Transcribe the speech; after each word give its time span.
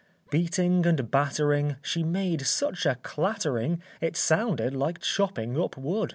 Beating 0.31 0.83
and 0.87 1.11
battering, 1.11 1.75
She 1.83 2.01
made 2.01 2.47
such 2.47 2.87
a 2.87 2.95
clattering, 3.03 3.83
It 4.01 4.17
sounded 4.17 4.73
like 4.75 4.99
chopping 5.01 5.61
up 5.61 5.77
wood. 5.77 6.09